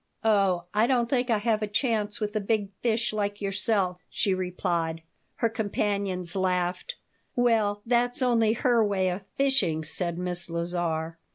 "Oh, 0.23 0.63
I 0.73 0.87
don't 0.87 1.07
think 1.07 1.29
I 1.29 1.37
have 1.37 1.61
a 1.61 1.67
chance 1.67 2.19
with 2.19 2.35
a 2.35 2.39
big 2.39 2.71
fish 2.81 3.13
like 3.13 3.39
yourself," 3.39 4.01
she 4.09 4.33
replied 4.33 5.03
Her 5.35 5.47
companions 5.47 6.35
laughed 6.35 6.95
"Well, 7.35 7.83
that's 7.85 8.23
only 8.23 8.53
her 8.53 8.83
way 8.83 9.09
of 9.09 9.25
fishing," 9.35 9.83
said 9.83 10.17
Miss 10.17 10.49
Lazar. 10.49 11.19